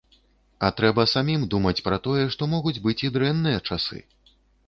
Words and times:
А 0.67 0.69
трэба 0.79 1.03
самім 1.15 1.43
думаць 1.51 1.83
пра 1.89 1.99
тое, 2.09 2.23
што 2.35 2.49
могуць 2.55 2.75
быць 2.87 2.97
і 3.09 3.13
дрэнныя 3.17 3.59
часы. 3.71 3.99